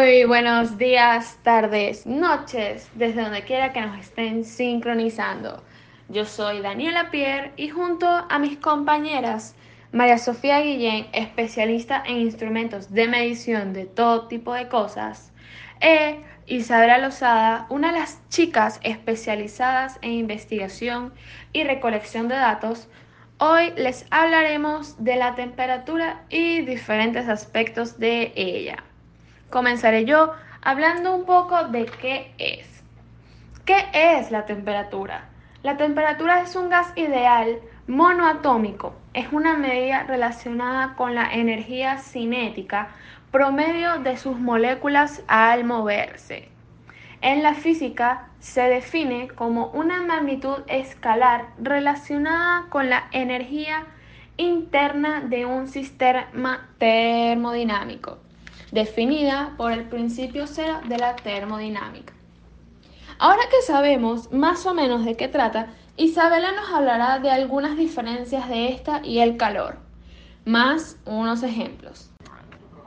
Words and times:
Muy 0.00 0.24
buenos 0.24 0.78
días, 0.78 1.38
tardes, 1.42 2.06
noches, 2.06 2.88
desde 2.94 3.20
donde 3.20 3.42
quiera 3.42 3.74
que 3.74 3.82
nos 3.82 4.00
estén 4.00 4.46
sincronizando. 4.46 5.62
Yo 6.08 6.24
soy 6.24 6.62
Daniela 6.62 7.10
Pierre 7.10 7.52
y 7.58 7.68
junto 7.68 8.06
a 8.08 8.38
mis 8.38 8.56
compañeras 8.56 9.54
María 9.92 10.16
Sofía 10.16 10.62
Guillén, 10.62 11.08
especialista 11.12 12.02
en 12.06 12.16
instrumentos 12.16 12.90
de 12.94 13.08
medición 13.08 13.74
de 13.74 13.84
todo 13.84 14.26
tipo 14.26 14.54
de 14.54 14.68
cosas, 14.68 15.34
e 15.82 16.20
Isabela 16.46 16.96
Lozada, 16.96 17.66
una 17.68 17.92
de 17.92 17.98
las 17.98 18.26
chicas 18.30 18.80
especializadas 18.82 19.98
en 20.00 20.12
investigación 20.12 21.12
y 21.52 21.64
recolección 21.64 22.26
de 22.28 22.36
datos, 22.36 22.88
hoy 23.36 23.74
les 23.76 24.06
hablaremos 24.10 25.04
de 25.04 25.16
la 25.16 25.34
temperatura 25.34 26.24
y 26.30 26.62
diferentes 26.62 27.28
aspectos 27.28 27.98
de 27.98 28.32
ella. 28.34 28.82
Comenzaré 29.50 30.04
yo 30.04 30.32
hablando 30.62 31.12
un 31.12 31.24
poco 31.24 31.64
de 31.64 31.86
qué 31.86 32.32
es. 32.38 32.84
¿Qué 33.64 33.84
es 33.92 34.30
la 34.30 34.46
temperatura? 34.46 35.24
La 35.64 35.76
temperatura 35.76 36.40
es 36.42 36.54
un 36.54 36.68
gas 36.68 36.92
ideal 36.94 37.58
monoatómico. 37.88 38.94
Es 39.12 39.32
una 39.32 39.56
medida 39.56 40.04
relacionada 40.04 40.94
con 40.94 41.16
la 41.16 41.32
energía 41.32 41.98
cinética 41.98 42.90
promedio 43.32 43.98
de 43.98 44.16
sus 44.16 44.38
moléculas 44.38 45.24
al 45.26 45.64
moverse. 45.64 46.48
En 47.20 47.42
la 47.42 47.54
física 47.54 48.28
se 48.38 48.62
define 48.62 49.30
como 49.30 49.66
una 49.72 50.00
magnitud 50.00 50.58
escalar 50.68 51.48
relacionada 51.60 52.66
con 52.68 52.88
la 52.88 53.08
energía 53.10 53.84
interna 54.36 55.22
de 55.22 55.44
un 55.44 55.66
sistema 55.66 56.68
termodinámico 56.78 58.29
definida 58.72 59.54
por 59.56 59.72
el 59.72 59.84
principio 59.84 60.46
cero 60.46 60.80
de 60.88 60.98
la 60.98 61.16
termodinámica. 61.16 62.12
Ahora 63.18 63.42
que 63.50 63.60
sabemos 63.66 64.32
más 64.32 64.64
o 64.66 64.74
menos 64.74 65.04
de 65.04 65.16
qué 65.16 65.28
trata, 65.28 65.68
Isabela 65.96 66.52
nos 66.52 66.72
hablará 66.72 67.18
de 67.18 67.30
algunas 67.30 67.76
diferencias 67.76 68.48
de 68.48 68.68
esta 68.68 69.04
y 69.04 69.18
el 69.18 69.36
calor, 69.36 69.76
más 70.44 70.98
unos 71.04 71.42
ejemplos. 71.42 72.10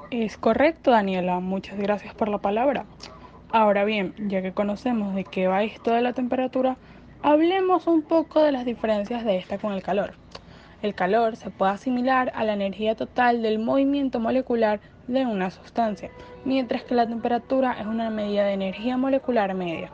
Es 0.09 0.37
correcto, 0.37 0.91
Daniela. 0.91 1.39
Muchas 1.39 1.77
gracias 1.77 2.13
por 2.15 2.29
la 2.29 2.39
palabra. 2.39 2.85
Ahora 3.51 3.83
bien, 3.83 4.15
ya 4.17 4.41
que 4.41 4.51
conocemos 4.51 5.13
de 5.13 5.23
qué 5.23 5.47
va 5.47 5.63
esto 5.63 5.91
de 5.91 6.01
la 6.01 6.13
temperatura, 6.13 6.77
hablemos 7.21 7.85
un 7.85 8.01
poco 8.01 8.41
de 8.41 8.51
las 8.51 8.65
diferencias 8.65 9.23
de 9.25 9.37
esta 9.37 9.59
con 9.59 9.73
el 9.73 9.83
calor. 9.83 10.13
El 10.81 10.95
calor 10.95 11.35
se 11.35 11.51
puede 11.51 11.73
asimilar 11.73 12.31
a 12.35 12.43
la 12.43 12.53
energía 12.53 12.95
total 12.95 13.41
del 13.41 13.59
movimiento 13.59 14.19
molecular 14.19 14.79
de 15.07 15.25
una 15.25 15.51
sustancia, 15.51 16.11
mientras 16.45 16.83
que 16.83 16.95
la 16.95 17.07
temperatura 17.07 17.73
es 17.79 17.85
una 17.85 18.09
medida 18.09 18.45
de 18.45 18.53
energía 18.53 18.97
molecular 18.97 19.53
media. 19.53 19.91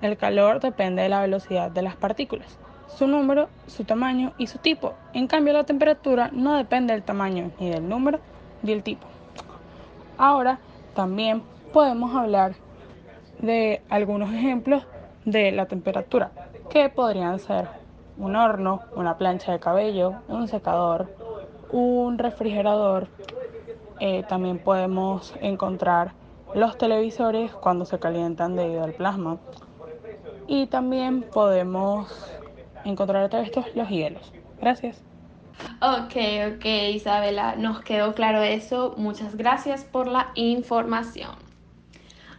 El 0.00 0.16
calor 0.16 0.60
depende 0.60 1.02
de 1.02 1.08
la 1.08 1.20
velocidad 1.20 1.70
de 1.70 1.82
las 1.82 1.96
partículas, 1.96 2.58
su 2.86 3.06
número, 3.06 3.48
su 3.66 3.84
tamaño 3.84 4.32
y 4.38 4.46
su 4.46 4.58
tipo. 4.58 4.94
En 5.12 5.26
cambio, 5.26 5.52
la 5.52 5.64
temperatura 5.64 6.30
no 6.32 6.56
depende 6.56 6.92
del 6.92 7.02
tamaño, 7.02 7.50
ni 7.58 7.70
del 7.70 7.88
número, 7.88 8.20
ni 8.62 8.72
del 8.72 8.82
tipo. 8.82 9.06
Ahora, 10.16 10.58
también 10.94 11.42
podemos 11.72 12.14
hablar 12.14 12.54
de 13.40 13.82
algunos 13.88 14.32
ejemplos 14.32 14.86
de 15.24 15.52
la 15.52 15.66
temperatura, 15.66 16.30
que 16.70 16.88
podrían 16.88 17.38
ser 17.38 17.68
un 18.16 18.34
horno, 18.34 18.80
una 18.96 19.16
plancha 19.16 19.52
de 19.52 19.60
cabello, 19.60 20.14
un 20.28 20.48
secador, 20.48 21.14
un 21.70 22.18
refrigerador, 22.18 23.08
eh, 24.00 24.24
también 24.28 24.58
podemos 24.58 25.34
encontrar 25.40 26.12
los 26.54 26.78
televisores 26.78 27.52
cuando 27.52 27.84
se 27.84 27.98
calientan 27.98 28.56
debido 28.56 28.84
al 28.84 28.94
plasma. 28.94 29.38
Y 30.46 30.66
también 30.66 31.22
podemos 31.22 32.08
encontrar 32.84 33.24
a 33.24 33.28
través 33.28 33.52
de 33.52 33.60
estos 33.60 33.76
los 33.76 33.88
hielos. 33.88 34.32
Gracias. 34.60 35.02
Ok, 35.80 36.16
ok, 36.54 36.64
Isabela, 36.94 37.56
nos 37.56 37.80
quedó 37.80 38.14
claro 38.14 38.42
eso. 38.42 38.94
Muchas 38.96 39.36
gracias 39.36 39.84
por 39.84 40.06
la 40.06 40.30
información. 40.34 41.32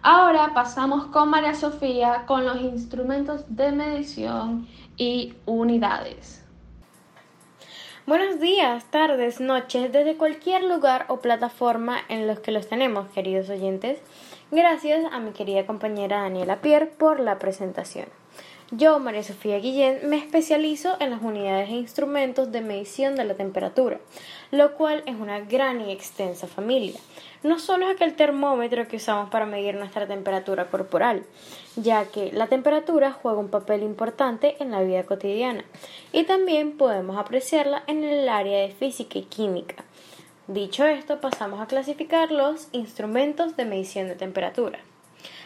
Ahora 0.01 0.53
pasamos 0.53 1.07
con 1.07 1.29
María 1.29 1.53
Sofía 1.53 2.23
con 2.25 2.45
los 2.45 2.61
instrumentos 2.61 3.43
de 3.49 3.73
medición 3.73 4.67
y 4.95 5.33
unidades. 5.45 6.45
Buenos 8.09 8.39
días, 8.39 8.85
tardes, 8.85 9.39
noches, 9.39 9.91
desde 9.91 10.17
cualquier 10.17 10.63
lugar 10.63 11.05
o 11.09 11.17
plataforma 11.19 11.99
en 12.09 12.25
los 12.25 12.39
que 12.39 12.51
los 12.51 12.67
tenemos, 12.67 13.07
queridos 13.09 13.51
oyentes. 13.51 13.99
Gracias 14.49 15.05
a 15.11 15.19
mi 15.19 15.29
querida 15.29 15.67
compañera 15.67 16.23
Daniela 16.23 16.59
Pierre 16.59 16.87
por 16.87 17.19
la 17.19 17.37
presentación. 17.37 18.07
Yo, 18.71 18.99
María 18.99 19.23
Sofía 19.23 19.57
Guillén, 19.57 20.07
me 20.07 20.17
especializo 20.17 20.95
en 20.99 21.09
las 21.09 21.23
unidades 21.23 21.69
e 21.69 21.73
instrumentos 21.73 22.51
de 22.51 22.61
medición 22.61 23.15
de 23.15 23.25
la 23.25 23.33
temperatura, 23.33 23.99
lo 24.51 24.75
cual 24.75 25.01
es 25.07 25.15
una 25.15 25.39
gran 25.39 25.81
y 25.81 25.91
extensa 25.91 26.45
familia. 26.45 26.99
No 27.41 27.57
solo 27.57 27.89
es 27.89 27.95
aquel 27.95 28.15
termómetro 28.15 28.87
que 28.87 28.97
usamos 28.97 29.31
para 29.31 29.47
medir 29.47 29.73
nuestra 29.73 30.05
temperatura 30.05 30.69
corporal, 30.69 31.23
ya 31.77 32.05
que 32.05 32.31
la 32.31 32.45
temperatura 32.45 33.11
juega 33.11 33.39
un 33.39 33.49
papel 33.49 33.81
importante 33.81 34.55
en 34.59 34.69
la 34.69 34.83
vida 34.83 35.03
cotidiana 35.03 35.65
y 36.13 36.25
también 36.25 36.77
podemos 36.77 37.17
apreciarla 37.17 37.81
en 37.87 38.03
el 38.03 38.29
área 38.29 38.59
de 38.59 38.69
física 38.69 39.17
y 39.17 39.23
química. 39.23 39.83
Dicho 40.47 40.85
esto, 40.85 41.19
pasamos 41.19 41.59
a 41.59 41.65
clasificar 41.65 42.31
los 42.31 42.67
instrumentos 42.71 43.57
de 43.57 43.65
medición 43.65 44.07
de 44.07 44.15
temperatura. 44.15 44.77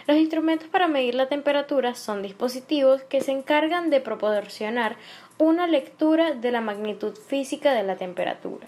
Los 0.05 0.17
instrumentos 0.17 0.67
para 0.67 0.89
medir 0.89 1.15
la 1.15 1.29
temperatura 1.29 1.95
son 1.95 2.21
dispositivos 2.21 3.03
que 3.03 3.21
se 3.21 3.31
encargan 3.31 3.89
de 3.89 4.01
proporcionar 4.01 4.97
una 5.37 5.65
lectura 5.65 6.33
de 6.33 6.51
la 6.51 6.59
magnitud 6.59 7.15
física 7.15 7.73
de 7.73 7.83
la 7.83 7.95
temperatura. 7.95 8.67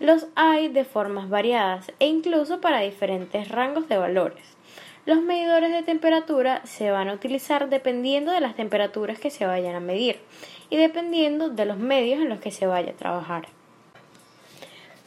Los 0.00 0.26
hay 0.34 0.68
de 0.68 0.84
formas 0.84 1.28
variadas 1.28 1.92
e 2.00 2.06
incluso 2.06 2.60
para 2.60 2.80
diferentes 2.80 3.48
rangos 3.48 3.88
de 3.88 3.98
valores. 3.98 4.56
Los 5.06 5.22
medidores 5.22 5.72
de 5.72 5.82
temperatura 5.82 6.62
se 6.64 6.90
van 6.90 7.08
a 7.08 7.14
utilizar 7.14 7.68
dependiendo 7.68 8.32
de 8.32 8.40
las 8.40 8.56
temperaturas 8.56 9.20
que 9.20 9.30
se 9.30 9.46
vayan 9.46 9.76
a 9.76 9.80
medir 9.80 10.20
y 10.68 10.76
dependiendo 10.76 11.48
de 11.48 11.64
los 11.64 11.78
medios 11.78 12.20
en 12.20 12.28
los 12.28 12.40
que 12.40 12.50
se 12.50 12.66
vaya 12.66 12.90
a 12.90 12.96
trabajar. 12.96 13.46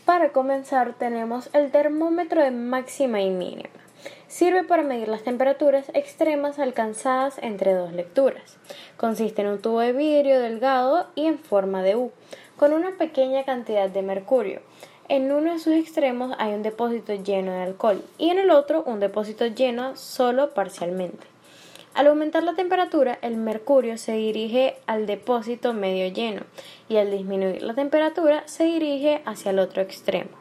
Para 0.05 0.31
comenzar 0.31 0.93
tenemos 0.93 1.49
el 1.53 1.71
termómetro 1.71 2.41
de 2.41 2.51
máxima 2.51 3.21
y 3.21 3.29
mínima. 3.29 3.82
Sirve 4.27 4.63
para 4.63 4.83
medir 4.83 5.07
las 5.07 5.23
temperaturas 5.23 5.89
extremas 5.93 6.59
alcanzadas 6.59 7.37
entre 7.41 7.73
dos 7.73 7.93
lecturas. 7.93 8.57
Consiste 8.97 9.41
en 9.41 9.49
un 9.49 9.61
tubo 9.61 9.79
de 9.79 9.93
vidrio 9.93 10.39
delgado 10.39 11.07
y 11.15 11.27
en 11.27 11.39
forma 11.39 11.83
de 11.83 11.95
U, 11.95 12.11
con 12.57 12.73
una 12.73 12.97
pequeña 12.97 13.43
cantidad 13.43 13.89
de 13.89 14.01
mercurio. 14.01 14.61
En 15.09 15.31
uno 15.31 15.53
de 15.53 15.59
sus 15.59 15.73
extremos 15.73 16.33
hay 16.39 16.53
un 16.53 16.63
depósito 16.63 17.13
lleno 17.13 17.51
de 17.51 17.63
alcohol 17.63 18.01
y 18.17 18.29
en 18.29 18.39
el 18.39 18.51
otro 18.51 18.83
un 18.85 18.99
depósito 18.99 19.45
lleno 19.45 19.95
solo 19.97 20.53
parcialmente. 20.53 21.27
Al 21.93 22.07
aumentar 22.07 22.41
la 22.43 22.55
temperatura, 22.55 23.19
el 23.21 23.37
mercurio 23.37 23.99
se 23.99 24.13
dirige 24.13 24.77
al 24.87 25.05
depósito 25.05 25.73
medio 25.73 26.11
lleno 26.11 26.41
y 26.89 26.97
al 26.97 27.11
disminuir 27.11 27.61
la 27.61 27.75
temperatura 27.75 28.41
se 28.47 28.63
dirige 28.63 29.21
hacia 29.25 29.51
el 29.51 29.59
otro 29.59 29.83
extremo. 29.83 30.31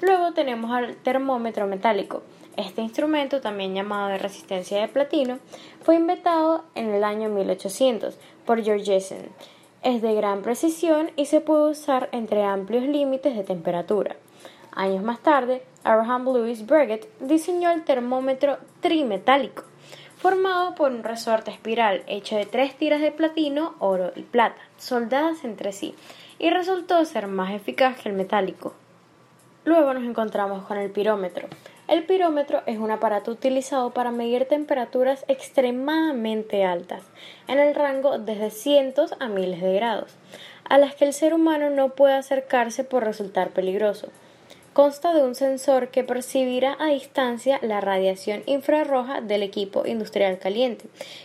Luego 0.00 0.32
tenemos 0.32 0.70
al 0.70 0.94
termómetro 0.96 1.66
metálico. 1.66 2.22
Este 2.60 2.82
instrumento, 2.82 3.40
también 3.40 3.74
llamado 3.74 4.08
de 4.08 4.18
resistencia 4.18 4.82
de 4.82 4.88
platino, 4.88 5.38
fue 5.82 5.94
inventado 5.94 6.62
en 6.74 6.90
el 6.90 7.04
año 7.04 7.30
1800 7.30 8.18
por 8.44 8.62
George 8.62 8.84
Jessen. 8.84 9.30
Es 9.82 10.02
de 10.02 10.14
gran 10.14 10.42
precisión 10.42 11.10
y 11.16 11.24
se 11.24 11.40
puede 11.40 11.70
usar 11.70 12.10
entre 12.12 12.44
amplios 12.44 12.84
límites 12.84 13.34
de 13.34 13.44
temperatura. 13.44 14.16
Años 14.72 15.02
más 15.02 15.20
tarde, 15.20 15.62
Abraham 15.84 16.24
Louis 16.24 16.66
Breguet 16.66 17.08
diseñó 17.20 17.70
el 17.70 17.82
termómetro 17.84 18.58
trimetálico, 18.80 19.62
formado 20.18 20.74
por 20.74 20.92
un 20.92 21.02
resorte 21.02 21.50
espiral 21.50 22.02
hecho 22.08 22.36
de 22.36 22.44
tres 22.44 22.76
tiras 22.76 23.00
de 23.00 23.10
platino, 23.10 23.74
oro 23.78 24.12
y 24.16 24.20
plata, 24.20 24.60
soldadas 24.76 25.44
entre 25.44 25.72
sí, 25.72 25.94
y 26.38 26.50
resultó 26.50 27.02
ser 27.06 27.26
más 27.26 27.54
eficaz 27.54 27.98
que 27.98 28.10
el 28.10 28.14
metálico. 28.14 28.74
Luego 29.64 29.94
nos 29.94 30.04
encontramos 30.04 30.64
con 30.66 30.76
el 30.76 30.90
pirómetro. 30.90 31.48
El 31.90 32.04
pirómetro 32.04 32.62
es 32.66 32.78
un 32.78 32.92
aparato 32.92 33.32
utilizado 33.32 33.90
para 33.90 34.12
medir 34.12 34.44
temperaturas 34.44 35.24
extremadamente 35.26 36.64
altas, 36.64 37.02
en 37.48 37.58
el 37.58 37.74
rango 37.74 38.16
desde 38.16 38.52
cientos 38.52 39.12
a 39.18 39.26
miles 39.26 39.60
de 39.60 39.74
grados, 39.74 40.14
a 40.68 40.78
las 40.78 40.94
que 40.94 41.04
el 41.04 41.12
ser 41.12 41.34
humano 41.34 41.68
no 41.68 41.96
puede 41.96 42.14
acercarse 42.14 42.84
por 42.84 43.02
resultar 43.02 43.50
peligroso. 43.50 44.06
Consta 44.72 45.12
de 45.12 45.24
un 45.24 45.34
sensor 45.34 45.88
que 45.88 46.04
percibirá 46.04 46.76
a 46.78 46.90
distancia 46.90 47.58
la 47.60 47.80
radiación 47.80 48.44
infrarroja 48.46 49.20
del 49.20 49.42
equipo 49.42 49.84
industrial 49.84 50.38
caliente 50.38 50.84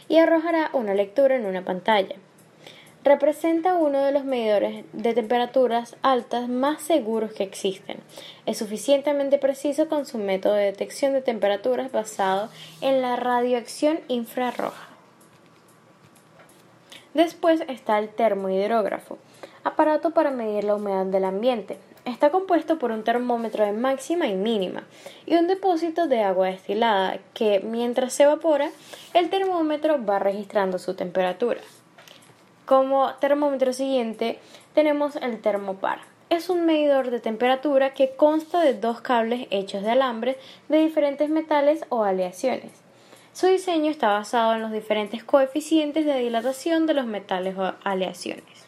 y 0.09 0.17
arrojará 0.17 0.71
una 0.73 0.95
lectura 0.95 1.35
en 1.35 1.45
una 1.45 1.63
pantalla. 1.63 2.15
Representa 3.05 3.75
uno 3.75 4.01
de 4.01 4.11
los 4.11 4.25
medidores 4.25 4.83
de 4.91 5.13
temperaturas 5.13 5.95
altas 6.01 6.49
más 6.49 6.81
seguros 6.81 7.31
que 7.31 7.43
existen. 7.43 7.99
Es 8.47 8.57
suficientemente 8.57 9.37
preciso 9.37 9.87
con 9.87 10.07
su 10.07 10.17
método 10.17 10.55
de 10.55 10.65
detección 10.65 11.13
de 11.13 11.21
temperaturas 11.21 11.91
basado 11.91 12.49
en 12.81 13.03
la 13.03 13.15
radioacción 13.15 13.99
infrarroja. 14.07 14.89
Después 17.13 17.61
está 17.67 17.99
el 17.99 18.09
termohidrógrafo, 18.09 19.19
aparato 19.63 20.09
para 20.09 20.31
medir 20.31 20.63
la 20.63 20.75
humedad 20.75 21.05
del 21.05 21.25
ambiente. 21.25 21.77
Está 22.05 22.31
compuesto 22.31 22.79
por 22.79 22.91
un 22.91 23.03
termómetro 23.03 23.65
de 23.65 23.71
máxima 23.71 24.25
y 24.27 24.35
mínima 24.35 24.83
y 25.27 25.35
un 25.35 25.47
depósito 25.47 26.07
de 26.07 26.21
agua 26.21 26.47
destilada 26.47 27.19
que 27.35 27.59
mientras 27.59 28.13
se 28.13 28.23
evapora 28.23 28.71
el 29.13 29.29
termómetro 29.29 30.03
va 30.03 30.17
registrando 30.17 30.79
su 30.79 30.95
temperatura. 30.95 31.61
Como 32.65 33.13
termómetro 33.15 33.73
siguiente 33.73 34.39
tenemos 34.73 35.15
el 35.17 35.39
termopar. 35.39 35.99
Es 36.31 36.49
un 36.49 36.65
medidor 36.65 37.11
de 37.11 37.19
temperatura 37.19 37.93
que 37.93 38.15
consta 38.15 38.59
de 38.59 38.73
dos 38.73 39.01
cables 39.01 39.47
hechos 39.51 39.83
de 39.83 39.91
alambre 39.91 40.39
de 40.67 40.79
diferentes 40.79 41.29
metales 41.29 41.85
o 41.89 42.03
aleaciones. 42.03 42.71
Su 43.33 43.45
diseño 43.45 43.91
está 43.91 44.09
basado 44.09 44.55
en 44.55 44.63
los 44.63 44.71
diferentes 44.71 45.23
coeficientes 45.23 46.07
de 46.07 46.17
dilatación 46.17 46.87
de 46.87 46.95
los 46.95 47.05
metales 47.05 47.55
o 47.55 47.73
aleaciones. 47.83 48.65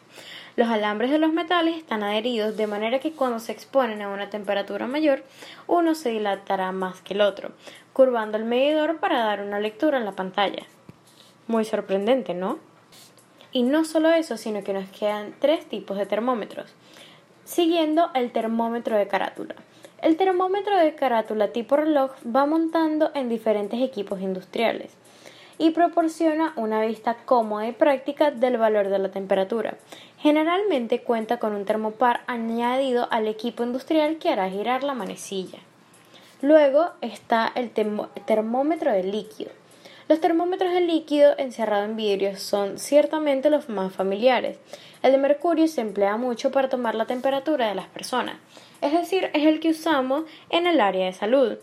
Los 0.54 0.68
alambres 0.68 1.10
de 1.10 1.18
los 1.18 1.32
metales 1.32 1.76
están 1.76 2.04
adheridos 2.04 2.56
de 2.56 2.68
manera 2.68 3.00
que 3.00 3.12
cuando 3.12 3.40
se 3.40 3.50
exponen 3.50 4.00
a 4.02 4.10
una 4.10 4.30
temperatura 4.30 4.86
mayor, 4.86 5.24
uno 5.66 5.96
se 5.96 6.10
dilatará 6.10 6.70
más 6.70 7.00
que 7.00 7.14
el 7.14 7.20
otro, 7.20 7.50
curvando 7.92 8.38
el 8.38 8.44
medidor 8.44 8.98
para 8.98 9.24
dar 9.24 9.40
una 9.40 9.58
lectura 9.58 9.98
en 9.98 10.04
la 10.04 10.12
pantalla. 10.12 10.62
Muy 11.48 11.64
sorprendente, 11.64 12.34
¿no? 12.34 12.67
Y 13.52 13.62
no 13.62 13.84
solo 13.84 14.10
eso, 14.10 14.36
sino 14.36 14.62
que 14.62 14.72
nos 14.72 14.88
quedan 14.90 15.34
tres 15.40 15.66
tipos 15.66 15.96
de 15.96 16.06
termómetros, 16.06 16.74
siguiendo 17.44 18.10
el 18.14 18.30
termómetro 18.30 18.96
de 18.96 19.08
carátula. 19.08 19.54
El 20.02 20.16
termómetro 20.16 20.76
de 20.76 20.94
carátula 20.94 21.48
tipo 21.48 21.76
reloj 21.76 22.12
va 22.24 22.46
montando 22.46 23.10
en 23.14 23.28
diferentes 23.28 23.80
equipos 23.80 24.20
industriales 24.20 24.92
y 25.58 25.70
proporciona 25.70 26.52
una 26.56 26.80
vista 26.82 27.16
cómoda 27.24 27.66
y 27.66 27.72
práctica 27.72 28.30
del 28.30 28.58
valor 28.58 28.88
de 28.88 28.98
la 29.00 29.10
temperatura. 29.10 29.76
Generalmente 30.18 31.02
cuenta 31.02 31.38
con 31.38 31.54
un 31.54 31.64
termopar 31.64 32.20
añadido 32.26 33.08
al 33.10 33.26
equipo 33.26 33.64
industrial 33.64 34.18
que 34.18 34.30
hará 34.30 34.48
girar 34.48 34.84
la 34.84 34.94
manecilla. 34.94 35.58
Luego 36.40 36.90
está 37.00 37.50
el 37.56 37.70
termómetro 37.70 38.92
de 38.92 39.02
líquido. 39.02 39.50
Los 40.08 40.22
termómetros 40.22 40.72
de 40.72 40.80
líquido 40.80 41.34
encerrado 41.36 41.84
en 41.84 41.94
vidrio 41.94 42.34
son 42.38 42.78
ciertamente 42.78 43.50
los 43.50 43.68
más 43.68 43.92
familiares. 43.92 44.58
El 45.02 45.12
de 45.12 45.18
mercurio 45.18 45.68
se 45.68 45.82
emplea 45.82 46.16
mucho 46.16 46.50
para 46.50 46.70
tomar 46.70 46.94
la 46.94 47.04
temperatura 47.04 47.68
de 47.68 47.74
las 47.74 47.88
personas, 47.88 48.36
es 48.80 48.92
decir, 48.92 49.30
es 49.34 49.44
el 49.44 49.60
que 49.60 49.68
usamos 49.68 50.24
en 50.48 50.66
el 50.66 50.80
área 50.80 51.04
de 51.04 51.12
salud. 51.12 51.58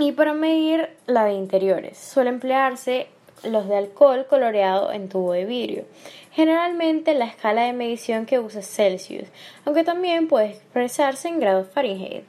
Y 0.00 0.10
para 0.10 0.34
medir 0.34 0.90
la 1.06 1.26
de 1.26 1.34
interiores, 1.34 1.96
suele 1.96 2.30
emplearse 2.30 3.06
los 3.44 3.68
de 3.68 3.76
alcohol 3.76 4.26
coloreado 4.28 4.90
en 4.90 5.08
tubo 5.08 5.32
de 5.32 5.44
vidrio. 5.44 5.84
Generalmente 6.32 7.14
la 7.14 7.26
escala 7.26 7.62
de 7.62 7.72
medición 7.72 8.26
que 8.26 8.40
usa 8.40 8.60
es 8.60 8.66
Celsius, 8.66 9.28
aunque 9.64 9.84
también 9.84 10.26
puede 10.26 10.50
expresarse 10.50 11.28
en 11.28 11.38
grados 11.38 11.68
Fahrenheit. 11.68 12.24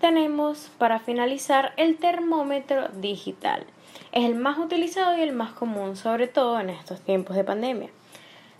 Tenemos 0.00 0.70
para 0.78 0.98
finalizar 0.98 1.74
el 1.76 1.98
termómetro 1.98 2.88
digital. 2.88 3.66
Es 4.12 4.24
el 4.24 4.34
más 4.34 4.58
utilizado 4.58 5.16
y 5.16 5.22
el 5.22 5.32
más 5.32 5.52
común, 5.52 5.96
sobre 5.96 6.28
todo 6.28 6.60
en 6.60 6.70
estos 6.70 7.00
tiempos 7.00 7.36
de 7.36 7.44
pandemia. 7.44 7.90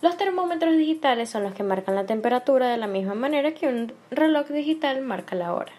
Los 0.01 0.17
termómetros 0.17 0.75
digitales 0.77 1.29
son 1.29 1.43
los 1.43 1.53
que 1.53 1.63
marcan 1.63 1.95
la 1.95 2.05
temperatura 2.05 2.69
de 2.69 2.77
la 2.77 2.87
misma 2.87 3.15
manera 3.15 3.53
que 3.53 3.67
un 3.67 3.93
reloj 4.11 4.47
digital 4.47 5.01
marca 5.01 5.35
la 5.35 5.53
hora. 5.53 5.71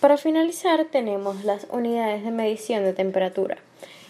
Para 0.00 0.16
finalizar 0.16 0.84
tenemos 0.84 1.44
las 1.44 1.66
unidades 1.70 2.24
de 2.24 2.30
medición 2.30 2.84
de 2.84 2.92
temperatura. 2.92 3.58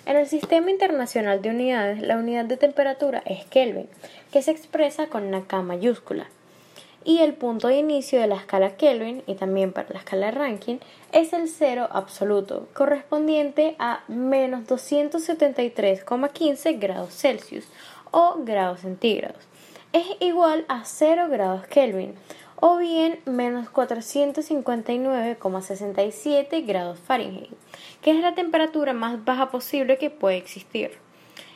En 0.07 0.17
el 0.17 0.27
Sistema 0.27 0.71
Internacional 0.71 1.41
de 1.41 1.51
Unidades, 1.51 2.03
la 2.03 2.19
unidad 2.19 2.45
de 2.45 2.59
temperatura 2.59 3.23
es 3.25 3.47
Kelvin, 3.47 3.89
que 4.33 4.43
se 4.43 4.51
expresa 4.51 5.07
con 5.07 5.25
una 5.25 5.47
K 5.47 5.63
mayúscula. 5.63 6.27
Y 7.05 7.19
el 7.19 7.35
punto 7.35 7.69
de 7.69 7.77
inicio 7.77 8.19
de 8.19 8.27
la 8.27 8.37
escala 8.37 8.77
Kelvin, 8.77 9.23
y 9.27 9.35
también 9.35 9.73
para 9.73 9.91
la 9.91 9.99
escala 9.99 10.31
Rankin, 10.31 10.81
es 11.13 11.35
el 11.35 11.49
cero 11.49 11.87
absoluto, 11.93 12.67
correspondiente 12.73 13.77
a 13.79 14.05
menos 14.09 14.67
273,15 14.67 16.79
grados 16.79 17.15
Celsius 17.15 17.69
o 18.11 18.37
grados 18.39 18.81
centígrados. 18.81 19.45
Es 19.93 20.07
igual 20.21 20.65
a 20.69 20.85
0 20.85 21.29
grados 21.29 21.67
Kelvin 21.67 22.15
o 22.57 22.79
bien 22.79 23.21
menos 23.27 23.71
459,67 23.71 26.67
grados 26.67 26.99
Fahrenheit, 26.99 27.53
que 28.01 28.13
es 28.13 28.21
la 28.21 28.35
temperatura 28.35 28.95
más 28.95 29.23
baja 29.25 29.51
posible 29.51 29.99
que 29.99 30.09
puede 30.09 30.39
existir. 30.39 31.04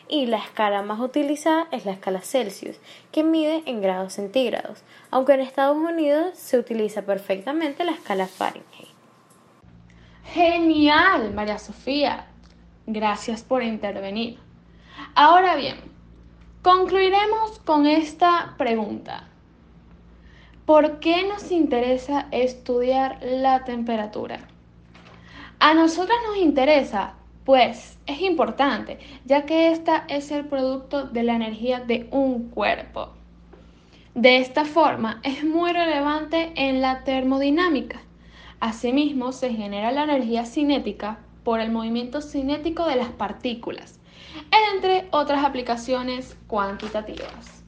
Y 0.09 0.27
la 0.27 0.39
escala 0.39 0.83
más 0.83 1.01
utilizada 1.01 1.69
es 1.71 1.85
la 1.85 1.93
escala 1.93 2.23
Celsius, 2.23 2.77
que 3.13 3.23
mide 3.23 3.63
en 3.67 3.83
grados 3.83 4.15
centígrados, 4.15 4.83
aunque 5.11 5.35
en 5.35 5.41
Estados 5.41 5.77
Unidos 5.77 6.39
se 6.39 6.59
utiliza 6.59 7.03
perfectamente 7.03 7.85
la 7.85 7.93
escala 7.93 8.27
Fahrenheit. 8.27 8.89
Genial, 10.33 11.33
María 11.35 11.59
Sofía. 11.59 12.27
Gracias 12.87 13.43
por 13.43 13.63
intervenir. 13.63 14.39
Ahora 15.15 15.57
bien, 15.57 15.77
concluiremos 16.63 17.59
con 17.61 17.87
esta 17.87 18.55
pregunta. 18.57 19.25
¿Por 20.65 21.01
qué 21.01 21.27
nos 21.27 21.51
interesa 21.51 22.29
estudiar 22.31 23.19
la 23.23 23.65
temperatura? 23.65 24.41
A 25.61 25.75
nosotras 25.75 26.19
nos 26.27 26.37
interesa, 26.37 27.15
pues 27.49 27.97
es 28.05 28.21
importante, 28.21 28.99
ya 29.25 29.47
que 29.47 29.73
esta 29.73 30.05
es 30.09 30.31
el 30.33 30.45
producto 30.45 31.05
de 31.05 31.23
la 31.23 31.35
energía 31.35 31.81
de 31.81 32.07
un 32.11 32.51
cuerpo. 32.51 33.15
De 34.15 34.37
esta 34.37 34.67
forma 34.67 35.23
es 35.23 35.45
muy 35.45 35.73
relevante 35.73 36.53
en 36.57 36.83
la 36.83 37.05
termodinámica. 37.05 38.03
Asimismo, 38.61 39.33
se 39.33 39.55
genera 39.55 39.93
la 39.93 40.03
energía 40.05 40.45
cinética 40.45 41.21
por 41.43 41.61
el 41.61 41.73
movimiento 41.73 42.21
cinético 42.21 42.85
de 42.85 42.97
las 42.97 43.09
partículas, 43.09 43.99
entre 44.75 45.09
otras 45.11 45.43
aplicaciones 45.43 46.37
cuantitativas. 46.49 47.65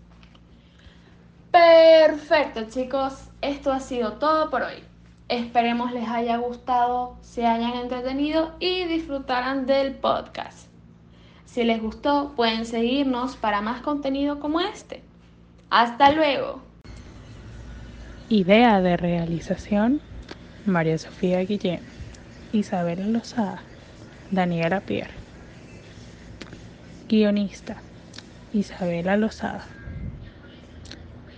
Perfecto 1.50 2.67
chicos, 2.69 3.31
esto 3.41 3.73
ha 3.73 3.81
sido 3.81 4.19
todo 4.19 4.50
por 4.50 4.61
hoy. 4.61 4.89
Esperemos 5.31 5.93
les 5.93 6.09
haya 6.09 6.38
gustado, 6.38 7.17
se 7.21 7.47
hayan 7.47 7.77
entretenido 7.77 8.50
y 8.59 8.82
disfrutaran 8.87 9.64
del 9.64 9.95
podcast. 9.95 10.66
Si 11.45 11.62
les 11.62 11.81
gustó, 11.81 12.33
pueden 12.35 12.66
seguirnos 12.66 13.37
para 13.37 13.61
más 13.61 13.81
contenido 13.81 14.40
como 14.40 14.59
este. 14.59 15.04
Hasta 15.71 16.11
luego. 16.11 16.61
Idea 18.28 18.81
de 18.81 18.97
realización, 18.97 20.00
María 20.66 20.99
Sofía 20.99 21.38
Guillén, 21.45 21.78
Isabel 22.52 23.12
Lozada, 23.12 23.62
Daniela 24.33 24.81
Pierre. 24.81 25.14
Guionista, 27.09 27.76
Isabela 28.52 29.16
Lozada. 29.16 29.64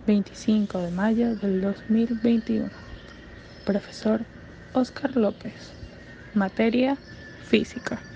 25 0.06 0.80
de 0.80 0.92
mayo 0.92 1.36
del 1.36 1.60
2021. 1.60 2.70
Profesor 3.66 4.22
Oscar 4.74 5.18
López. 5.18 5.72
Materia 6.36 6.98
física. 7.48 8.09